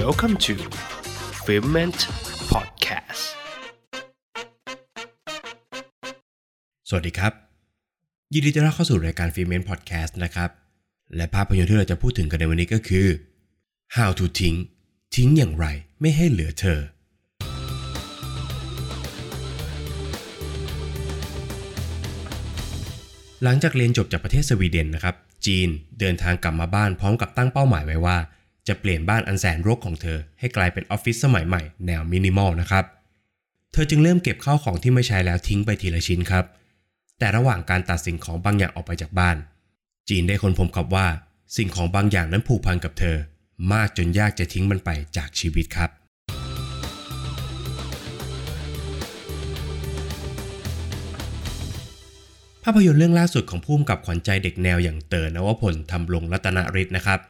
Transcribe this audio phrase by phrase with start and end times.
[0.00, 0.54] Welcome to
[1.44, 2.00] f i l m e n t
[2.52, 3.24] Podcast
[6.88, 7.32] สวัสดีครับ
[8.32, 10.50] ยินดีต้อนรับเข้าสู่รายการ f i l m e n t Podcast นะครับ
[11.16, 13.06] และภาพยนตร์ที่เราจะพูดถึงกันในวันนี้ก็คือ
[13.96, 14.54] How to ทิ้ง
[15.16, 15.66] ทิ้งอย่างไร
[16.00, 16.80] ไม่ให้เหลือเธอ
[23.42, 25.14] หลังจากเรียนจบจากประเทศสวีเดนนะครับ
[25.46, 25.68] จีน
[26.00, 28.18] เดินทางกลับมาบ้านพร้อมกับตั้งเป้าหมายไว้ว่า
[28.68, 32.84] จะเปลี่ยนบ้านอันแสนรกของเธอ ให้กลายเป็นออฟฟิศสมัยใหม่แนวมินิมอลนะครับ
[33.72, 36.44] เธอจึงเริ่มเก็บข้าวของที่ไม่ใช้แล้วทิ้งไปทีละชิ้นครับ
[37.18, 39.36] แต่ระหว่างการตัดสิ่งของบางอย่างออกไปจากบ้าน
[40.08, 41.06] จีนได้ค้นพบครับว่า
[41.56, 43.16] สิ่งของบางอย่างนั้นผูกพันกับเธอ
[43.72, 45.90] มากจนยากจะทิ้งมันไปจากชีวิตครับ
[52.64, 57.20] ภาพยนตร์เรื่องล่าสุดของผู้กำกับขวัญใจเด็กแนวอย่างเต๋อนวพลทำลงรัตนฤทธิ์นะครับ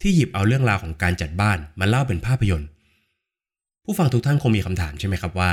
[0.00, 2.68] ที่หยิบเอาเรื่องราวของการจัดบ้านมาเล่าเป็นภาพยนตร์
[3.84, 5.50] ผู้ฟังทุกท่านคงมีคำถามใช่ไหมครับว่า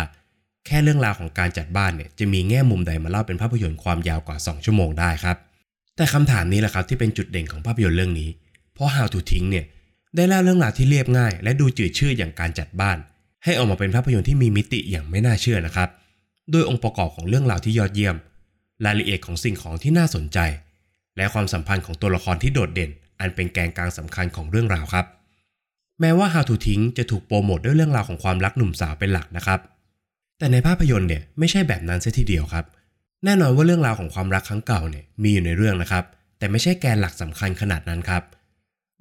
[0.65, 5.37] แค่เรื่องราวของการจัดบ้านเนี่ยจะมีแง่มุมใดมาเล่าเป็นภาพยนตร์ความยาวกว่า 2 ชั่วโมงได้ครับ
[5.95, 8.29] แต่คำถามนี้แหละครับที่เป็นจุดเด่นของภาพยนตร์เรื่องนี้
[8.73, 9.65] เพราะ How to ทิ้งเนี่ย
[10.15, 12.97] ได้เล่าเรื่องราวที่เรียบง่าย และดูจืดชืดอย่างการจัดบ้าน
[13.43, 15.89] ให้ออกมาเป็นภาพยนตร์ที่มีมิติอย่างไม่น่าเชื่อนะครับ
[16.51, 18.15] โดยองค์ประกอบของเรื่องราวที่ยอดเยี่ยม
[18.85, 20.39] รายละเอียดของสิ่งของที่น่าสนใจ
[21.17, 25.05] และความสัมพันธ์ของตัวละครที่โดดเด่น อันเป็นแกนกลางสำคัญของเรื่องราวครับ
[26.01, 29.59] แม้ว่า How to ทิ้งจะถูกโปรโมทด้วยเรื่องราวของความรักหนุ่มสาวเป็นหลักนะครับ
[30.37, 32.65] แต่ในภาพยนตร์เนี่ยไม่ใช่แบบนั้นเสียทีเดียวครับ
[33.25, 36.03] แน่นอนว่าเรื่องราวของความรักครั้งเก่าเนี่ยมีอยู่ในเรื่องนะครับ
[36.37, 38.23] แต่ไม่ใช่แกนหลักสำคัญขนาดนั้นครับ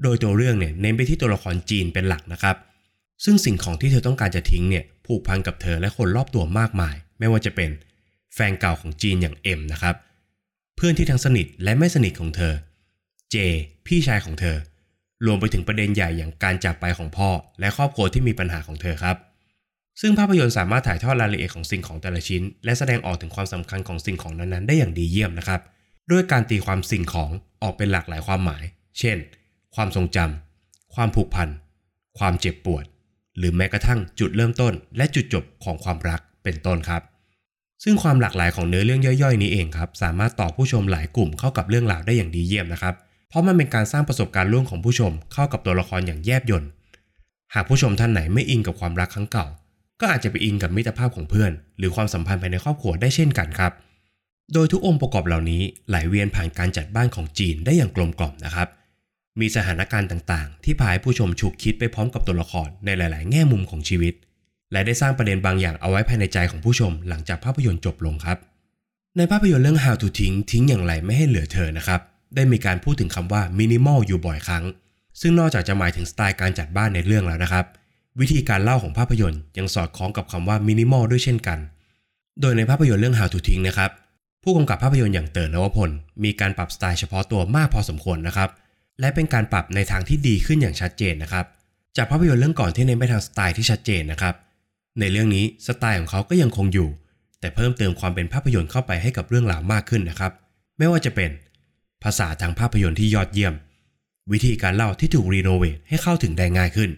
[0.02, 2.56] โดยตัวเรื่องเนี่ยเน้นไปที่ตัวละครจีนเป็นหลักนะครับ
[3.24, 7.70] ซึ่งสิ่งของที่เธอต้องการจะทิ้งเนี่ยผูกพันกับเธอและคนรอบตัวมากมาย ไม่ว่าจะเป็น
[8.34, 9.94] แฟนเก่าของจีนอย่างเอ็มนะครับ
[10.76, 12.52] เพื่อนที่ทั้งสนิทและไม่สนิทของเธอ
[13.30, 13.36] เจ
[13.86, 14.56] พี่ชายของเธอ
[15.26, 19.16] รวมไปถึงประเด็นใหญ่อย่างการจากไปของพ่อ และครอบครัวที่มีปัญหาของเธอครับ
[20.00, 25.60] ซึ่งภาพยนตร์สามารถถ่ายทอดรายละเอียดของสิ่งของแต่ละชิ้น และแสดงออกถึงความสำคัญของสิ่งของนั้นๆ ได้อย่างดีเยี่ยมนะครับ
[26.10, 27.30] ด้วยการตีความสิ่งของ
[27.62, 28.64] ออกเป็นหลากหลายความหมาย
[28.98, 29.16] เช่น
[29.74, 31.48] ความทรงจำความผูกพัน
[32.18, 32.84] ความเจ็บปวด
[33.38, 37.02] หรือแม้กระทั่งจุดเริ่มต้น และจุดจบของความรักเป็นต้นครับ
[37.84, 42.94] ซึ่งความหลากหลายของเนื้อเรื่องย่อยๆ นี้เองครับ สามารถต่อผู้ชมหลายกลุ่มเข้ากับเรื่องราวได้อย่างดีเยี่ยมนะครับ
[43.28, 46.64] เพราะมันเป็นการสร้างประสบการณ์ร่วมของผู้ชมเข้ากับตัวละครอย่างแยบยล
[47.54, 49.46] หากผู้ชมท่านไหนไม่อินกับความรักครั้งเก่า
[50.00, 53.72] ก็อาจจะไปอินกับมิตรภาพของเพื่อน หรือความสัมพันธ์ภายในครอบครัวได้เช่นกันครับ
[54.52, 58.68] โดยทุกองค์ประกอบเหล่านี้ไหลเวียนผ่านการจัดบ้านของจีนได้อย่างกลมกล่อมนะครับ
[59.40, 64.14] มีสถานการณ์ต่างๆ ที่พาให้ผู้ชมฉุกคิดไปพร้อมกับตัวละครในหลาย ๆ แง่มุมของชีวิต
[64.72, 68.38] และได้สร้างประเด็นบางอย่างเอาไว้ภายในใจของผู้ชมหลังจากภาพยนตร์จบลงครับ
[69.16, 72.00] ในภาพยนตร์เรื่อง How to ทิ้งทิ้งอย่างไรไม่ให้เหลือเธอนะครับ
[72.36, 74.64] ได้มีการพูดถึงคำว่า minimal อยู่บ่อยครั้ง
[75.20, 77.64] ซึ่งนอกจากจะหมายถึงสไตล์การจัดบ้านในเรื่องแล้วนะครับ
[78.20, 81.58] วิธีการเล่าของภาพยนตร์ยังสอดคล้องกับคำว่า minimal ด้วยเช่นกัน
[82.40, 83.90] โดยในภาพยนตร์เรื่อง How to ทิ้งนะครับ
[84.42, 85.90] ผู้กำกับภาพยนตร์อย่างเต๋อนวพล
[86.24, 88.50] มีการปรับสไตล์เฉพาะตัวมากพอสมควรนะครับ
[89.00, 91.44] และเป็นการปรับในทางที่ดีขึ้นอย่างชัดเจนนะครับ
[91.96, 94.34] จากภาพยนตร์เรื่องก่อนที่เน้นไปทางสไตล์ที่ชัดเจนนะครับ
[95.00, 96.88] ในเรื่องนี้สไตล์ของเขาก็ยังคงอยู่
[97.40, 100.32] แต่เพิ่มเติมความเป็นภาพยนตร์เข้าไปให้กับเรื่องราวมากขึ้นนะครับ
[100.78, 101.30] ไม่ว่าจะเป็น
[102.06, 103.54] ภาษาทางภาพยนตร์ที่ยอดเยี่ยม
[104.32, 106.90] วิธีการเล่าที่ถูกรีโนเวทให้เข้าถึงได้ง่ายขึ้น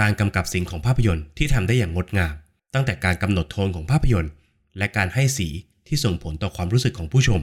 [0.00, 2.34] การกำกับสิ่งของภาพยนตร์ที่ทำได้อย่างงดงาม
[2.74, 4.32] ตั้งแต่การกำหนดโทนของภาพยนตร์
[4.78, 5.48] และการให้สี
[5.86, 7.40] ที่ส่งผลต่อความรู้สึกของผู้ชม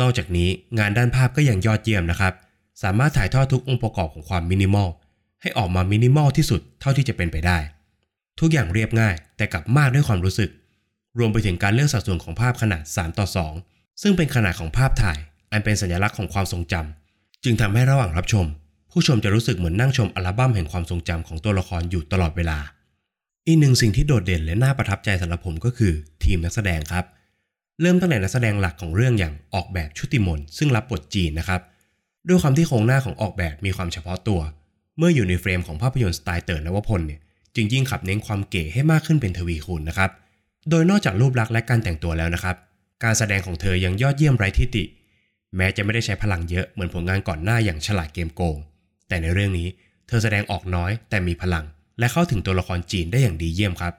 [0.00, 2.34] นอกจากนี้งานด้านภาพก็ยังยอดเยี่ยมนะครับ
[2.82, 4.88] สามารถถ่ายทอดทุกองค์ประกอบของความมินิมอล
[5.40, 7.58] ให้ออกมามินิมอลที่สุดเท่าที่จะเป็นไปได้
[8.40, 10.50] ทุกอย่างเรียบง่ายแต่กลับมากด้วยความรู้สึก
[11.18, 13.26] รวมไปถึงการเลือกสัดส่วนของภาพขนาด 3 ต่อ
[13.64, 15.18] 2 ซึ่งเป็นขนาดของภาพถ่าย
[15.52, 18.46] อันเป็นสัญลักษณ์ของความทรงจำจึงทำให้ระหว่างรับชม
[18.90, 22.58] ผู้ชมจะรู้สึกเหมือนนั่งชมอัลบั้มแห่งความทรงจำของตัวละครอยู่ตลอดเวลา
[23.46, 25.92] อีกหนึ่งสิ่งที่โดดเด่นและน่าประทับใจสำหรับผมก็คือ
[26.24, 27.04] ทีมนักแสดงครับ
[27.80, 31.60] เริ่มตั้งแต่นักแสดงหลักของเรื่องอย่างออกแบบชุติมนซึ่งรับบทจีนนะครับ
[32.28, 34.40] ด้วยความที่โครงหน้าของออกแบบมีความเฉพาะตัว
[34.98, 37.20] เมื่ออยู่ในเฟรมของภาพยนตร์สไตล์เต๋อนวพลเนี่ย
[37.54, 40.10] จึงยิ่งขับเน้นความเก๋ให้มากขึ้นเป็นทวีคูณนะครับ
[40.70, 42.56] โดยนอกจากรูปลักษณ์และการแต่งตัวแล้วนะครับ
[43.04, 44.84] การแสดงของเธอยังยอดเยี่ยมไร้ที่ติ
[45.56, 48.56] แม้จะไม่ได้ใช้พลังเยอะเหมือนผลงานก่อนหน้าอย่างฉลาดเกมส์โกง
[49.08, 49.68] แต่ในเรื่องนี้
[50.06, 51.64] เธอแสดงออกน้อยแต่มีพลัง
[51.98, 53.94] และเข้าถึงตัวละครจีนได้อย่างดีเยี่ยมครับ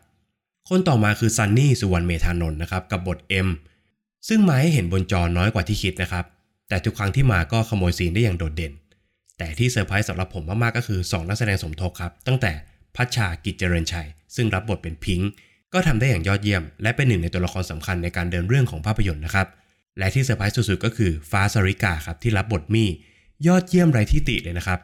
[0.70, 3.48] คนต่อมาคือซันนี่สุวรรณเมธานนท์นะครับกับบท M
[4.28, 6.26] ซึ่งมาให้เห็นบนจอน้อยกว่าที่คิดนะครับ
[6.70, 8.74] แต่ทุกครั้งที่มาก็ขโมยซีนได้อย่างโดดเด่น
[9.38, 12.52] แต่ที่เซอร์ไพรส์สำหรับผมมากๆก็คือ 2 นักแสดงสมทบครับ ตั้งแต่
[12.96, 15.30] พัดชากิจเจริญชัย ซึ่งรับบทเป็นพิงค์
[15.74, 19.48] ก็ทำได้อย่างยอดเยี่ยม และเป็นหนึ่งในตัวละครสำคัญในการเดินเรื่องของภาพยนตร์นะครับ
[19.98, 22.90] และที่เซอร์ไพรส์สุดๆก็คือฟ้าสริกาครับที่รับบทมี่
[23.48, 24.80] ยอดเยี่ยมไร้ที่ติเลยนะครับ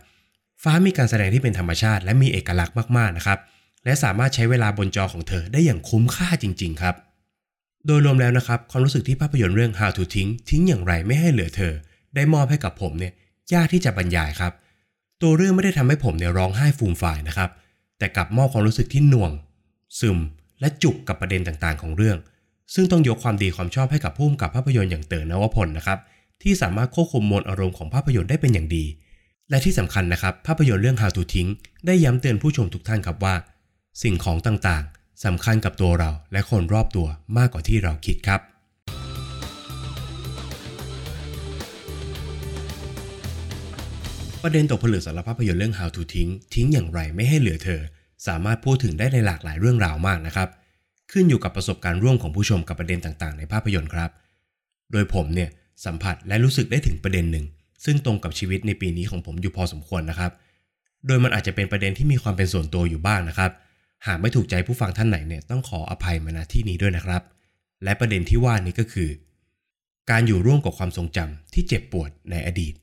[0.63, 3.39] ฟ้ามีการแสดงที่เป็นธรรมชาติและมีเอกลักษณ์มากๆนะครับ
[3.85, 6.95] และสามารถใช้เวลาบนจอของเธอได้อย่างคุ้มค่าจริง ๆ ครับ
[7.85, 11.73] โดยรวมแล้วนะครับความรู้สึกที่ภาพยนตร์เรื่อง How to ทิ้งทิ้งอย่างไรไม่ให้เหลือเธอ
[12.15, 13.13] ได้มอบให้กับผมเนี่ย
[13.53, 14.53] ยากที่จะบรรยายครับ
[15.21, 17.50] ตัวเรื่องไม่ได้ทำให้ผมเนี่ยร้องไห้ฟูมฝ่ายนะครับ
[17.97, 19.31] แต่กลับมอบความรู้สึกที่หน่วง
[20.00, 20.17] ซึม
[20.59, 22.17] และจุกกับประเด็นต่างๆ ของเรื่อง
[22.74, 26.00] ซึ่งต้องยกความดีความชอบให้กับผู้กำกับภาพยนตร์อย่างเต๋อนวพลนะครับ
[26.44, 28.86] ที่สามารถควบคุมมวลอารมณ์ของภาพยนตร์ได้เป็นอย่างดี
[29.50, 31.48] และที่สำคัญนะครับ ภาพยนตร์เรื่อง How to ทิ้ง
[31.86, 33.36] ได้ย้ำเตือนผู้ชมทุกท่านครับว่า
[34.04, 37.07] สิ่งของต่างๆสำคัญกับตัวเราและคนรอบตัว
[37.38, 38.42] มากกว่าที่เราคิดครับ
[44.44, 47.81] ประเด็นตกผลึกสำหรับภาพยนตร์เรื่อง How to ทิ้งทิ้งอย่างไรไม่ให้เหลือเธอ
[48.27, 50.50] สามารถพูดถึงได้ในหลากหลายเรื่องราวมากนะครับ
[51.11, 54.11] ขึ้นอยู่กับประสบการณ์ร่วมของผู้ชมกับประเด็นต่างๆ ในภาพยนตร์ครับ
[54.91, 55.50] โดยผมเนี่ย
[55.85, 57.45] สัมผัสและรู้สึกได้ถึงประเด็นหนึ่ง
[57.85, 60.31] ซึ่งตรงกับชีวิตในปีนี้ของผมอยู่พอสมควรนะครับ
[61.07, 63.51] โดยมันอาจจะเป็นประเด็นที่มีความเป็นส่วนตัวอยู่บ้างนะครับ
[64.07, 67.21] หากไม่ถูกใจผู้ฟังท่านไหนเนี่ยต้องขออภัยมาณที่นี้ด้วยนะครับ
[67.83, 69.09] และประเด็นที่ว่านี้ก็คือ
[70.09, 72.73] การอยู่ร่วมกับความทรงจำที่เจ็บปวดในอดีต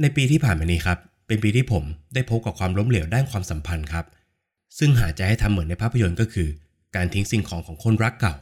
[0.00, 4.06] ในปีที่ผ่านมานี้ครับ เป็นปีที่ผมได้พบกับความล้มเหลวด้านความสัมพันธ์ครับ
[4.78, 6.48] ซึ่งหากจะให้ทำเหมือนในภาพยนตร์ก็คือ
[6.94, 8.34] การทิ้งสิ่งของของคนรักเก่า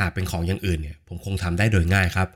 [0.00, 2.28] หากเป็นของอย่างอื่นเนี่ยผมคงทำได้โดยง่ายครับ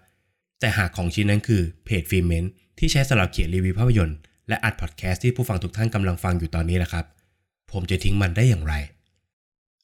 [0.61, 2.45] แต่หากของชิ้นนั้นคือเพจฟิเมน
[2.79, 7.05] ที่ใช้สำหรับเขียนรีวิวภาพยนตร์และอัดพอดแคสต์ที่ผู้ฟังทุกท่านกำลังฟังอยู่ตอนนี้แหละครับ
[7.73, 8.75] ผมจะทิ้งมันได้อย่างไร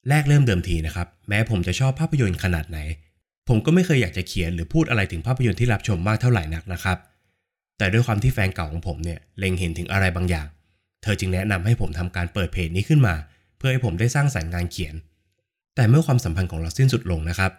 [0.09, 2.79] แรกเริ่มเดิมทีนะครับ แม้ผมจะชอบภาพยนตร์ขนาดไหน
[3.49, 6.99] ผมก็ไม่เคยอยากจะเขียนหรือพูดอะไรถึงภาพยนตร์ที่รับชมมากเท่าไหร่นักนะครับ
[7.79, 10.47] แต่ด้วยความที่แฟนเก่าของผมเนี่ยเล็งเห็นถึงอะไรบางอย่าง
[11.03, 13.15] เธอจึงแนะนำให้ผมทำการเปิดเพจนี้ขึ้นมา
[13.57, 14.95] เพื่อให้ผมได้สร้างสรรค์งานเขียน
[15.81, 17.53] แต่เมื่อความสัมพันธ์ของเราสิ้นสุดลงนะครับ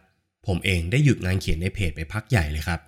[0.47, 2.79] ผมเองได้หยุดงานเขียนในเพจไปพักใหญ่เลยครับ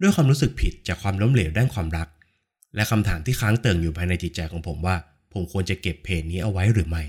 [0.00, 2.08] ด้วยความรู้สึกผิดจากความล้มเหลวด้านความรัก
[2.74, 4.96] และคำถามที่ค้างเติ่งอยู่ภายในจิตใจของผมว่า
[5.32, 7.02] ผมควรจะเก็บเพจนี้เอาไว้หรือไม่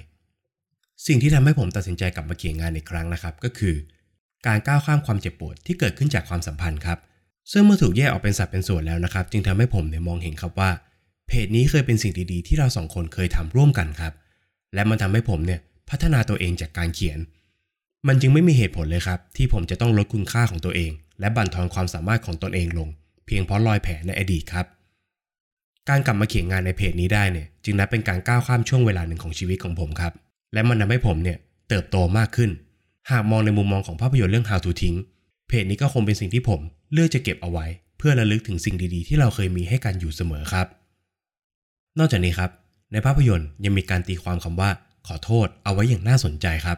[1.08, 3.76] สิ่งที่ทำให้ผมตัดสินใจกลับมาเขียนงานอีกครั้งนะครับ ก็คือ
[4.48, 7.00] การก้าวข้ามความเจ็บปวดที่เกิดขึ้นจากความสัมพันธ์ครับ
[7.52, 10.72] ซึ่งเมื่อถูกแยกออกเป็นสัดเป็นส่วนแล้วนะครับ จึงทำให้ผมเนี่ยมองเห็นครับว่า
[11.28, 14.14] เพจนี้เคยเป็นสิ่งดีๆที่เราสองคนเคยทำร่วมกันครับ
[14.74, 17.20] และมันทำให้ผมเนี่ยพัฒนาตัวเองจากการเขียน
[18.08, 22.90] มันจึงไม่มีเหตุผลเลยครับ ที่ผมจะต้องลดคุณค่าของตัวเอง และบั่นทอนความสามารถของตนเองลง
[23.26, 24.66] เพียงเพราะรอยแผลในอดีตครับ
[25.90, 30.14] การกลับมาเขียนงานในเพจนี้ได้เนี่ยจึงนับเป็นการก้าวข้ามช่วงเวลาหนึ่งของชีวิตของผมครับ
[30.54, 31.38] และมันทำให้ผมเนี่ย
[31.70, 32.52] เติบโตมากขึ้น
[33.12, 34.96] หากมองในมุมมองของภาพยนตร์เรื่อง How to ทิ้ง
[35.48, 36.60] เพจนี้ก็คงเป็นสิ่งที่ผม
[36.94, 37.66] เลือกจะเก็บเอาไว้
[37.98, 40.68] เพื่อระลึกถึงสิ่งดีๆ ที่เราเคยมีให้กันอยู่เสมอครับ
[42.00, 42.52] นอกจากนี้ครับ
[42.92, 44.70] ในภาพยนตร์ยังมีการตีความคำว่า
[45.08, 46.78] ขอโทษเอาไว้อย่างน่าสนใจครับ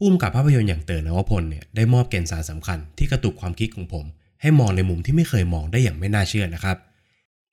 [0.00, 4.04] ผู้กำกับภาพยนตร์อย่างเต๋อนวพลเนี่ยได้มอบแก่นสารสำคัญที่กระตุกความคิดของผม
[4.40, 6.76] ให้มองในมุมที่ไม่เคยมองได้อย่างไม่น่าเชื่อนะครับ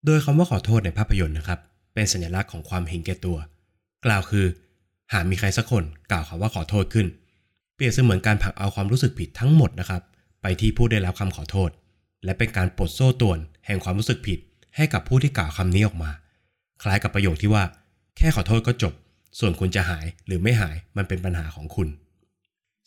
[0.06, 1.60] โดยคำว่าขอโทษในภาพยนตร์นะครับ
[1.94, 3.38] เป็นสัญลักษณ์ของความเห็นแก่ตัว
[4.06, 4.46] กล่าวคือ
[5.14, 7.08] หากมีใครสักคนกล่าวคำว่าขอโทษขึ้น
[7.76, 10.02] เปรียบเสมือนการผลักเอาความรู้สึกผิดทั้งหมดนะครับ
[10.42, 11.70] ไปที่ผู้ได้รับคำขอโทษ
[12.26, 14.40] และเป็นการปลดโซ่ตวนแห่งความรู้สึกผิด
[14.76, 16.12] ให้กับผู้ที่กล่าวคำนี้ออกมา
[16.82, 17.64] คล้ายกับประโยคที่ว่า
[18.18, 18.94] แค่ขอโทษก็จบ
[19.40, 21.88] ส่วนคุณจะหายหรือไม่หายมันเป็นปัญหาของคุณ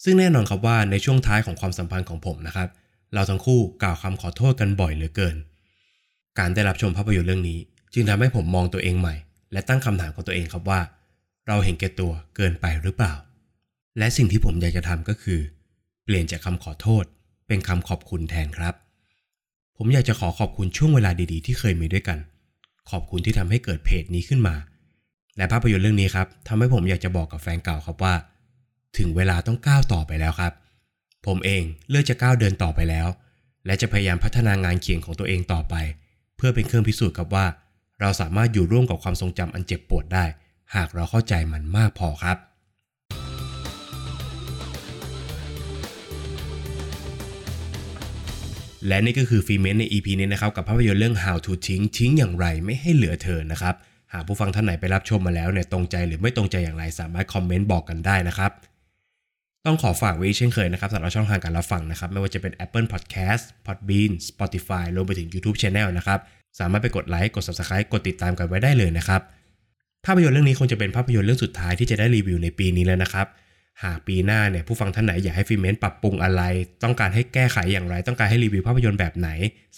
[0.05, 2.69] ซึ่งแน่นอนครับว่าในช่วงท้ายของความสัมพันธ์ของผมนะครับ
[3.15, 5.37] เราทั้งคู่กล่าวคำขอโทษกันบ่อยเหลือเกิน
[6.39, 7.59] การได้รับชมภาพยนตร์เรื่องนี้
[7.95, 9.15] จึงทำให้ผมมองตัวเองใหม่
[9.53, 10.81] และตั้งคำถามกับตัวเองครับว่า
[11.47, 13.14] เราเห็นแก่ตัวเกินไปหรือเปล่า
[13.99, 15.40] และสิ่งที่ผมอยากจะทำก็คือ
[16.05, 17.05] เปลี่ยนจากคำขอโทษ
[17.47, 18.75] เป็นคำขอบคุณแทนครับ
[19.76, 22.19] ผมอยากจะขอขอบคุณช่วงเวลาดีๆ ที่เคยมีด้วยกัน
[22.90, 24.55] ขอบคุณที่ทำให้เกิดเพจนี้ขึ้นมา
[25.37, 28.14] และภาพยนตร์เรื่องนี้ครับทำให้ผมอยากจะบอกกับแฟนเก่าครับว่า
[28.97, 30.52] ถึงเวลาต้องก้าวต่อไปแล้วครับ
[31.26, 33.07] ผมเองเลือกจะก้าวเดินต่อไปแล้ว
[33.66, 35.75] และจะพยายามพัฒนางานเขียนของตัวเองต่อไป
[36.37, 37.47] เพื่อเป็นเครื่องพิสูจน์ครับว่า
[38.00, 40.25] เราสามารถอยู่ร่วมกับความทรงจำอันเจ็บปวดได้
[40.75, 42.38] หากเราเข้าใจมันมากพอครับ
[48.87, 53.75] และนี่ก็คือฟีเมนใน EP นี้นะครับกับภาพยนตร์เรื่อง How to ทิ้งทิ้งอย่างไรไม่ให้เหลือเธอนะครับ
[54.12, 58.52] หากผู้ฟังท่านไหนไปรับชมมาแล้วเนี่ยตรงใจหรือไม่ตรงใจอย่างไรสามารถคอมเมนต์บอกกันได้นะครับ
[59.68, 66.18] ต้องขอฝากไว้เช่นเคยนะครับสำหรับช่องทางการรับฟังนะครับ ไม่ว่าจะเป็น Apple Podcast Podbean Spotify รวมไปถึง YouTube Channel นะครับ
[66.58, 69.20] สามารถไปกดไลค์กด Subscribe กดติดตามกันไว้ได้เลยนะครับ
[70.04, 73.26] ภาพยนตร์เรื่องนี้คงจะเป็นภาพยนตร์เรื่องสุดท้ายที่จะได้รีวิวในปีนี้แล้วนะครับ
[73.82, 76.42] หากปีหน้าเนี่ยผู้ฟังท่านไหนอยากให้ฟิเมนปรับปรุงอะไร
[76.82, 79.28] ต้องการให้แก้ไขอย่างไร ต้องการให้รีวิวภาพยนตร์แบบไหน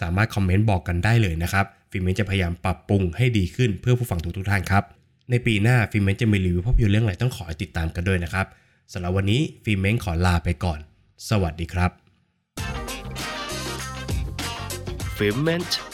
[0.01, 4.85] สามารถคอมเมนต์บอกกันได้เลยนะครับฟิเมนจะพยายามปรับปรุงให้ดีขึ้นเพื่อผู้ฟังทุกทุกๆท่านครับ
[5.31, 8.47] ในปีหน้าฟิเมนจะมีรีวิวภาพยนตร์เรื่องอะไรต้องขอติดตามกันด้วยนะครับ
[8.93, 10.79] สำหรับวันนี้ฟิเม้งขอลาไปก่อน
[11.29, 11.91] สวัสดีครับ
[15.17, 15.90] f i l m e n t